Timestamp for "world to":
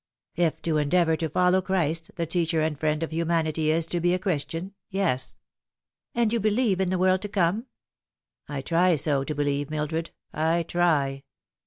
6.97-7.29